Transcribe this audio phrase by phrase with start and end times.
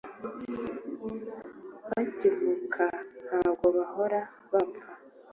[1.91, 2.83] bakivuka,
[3.25, 4.19] ntabwo bahora
[4.51, 4.87] bapfa,